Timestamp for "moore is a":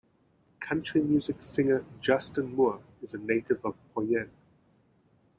2.55-3.19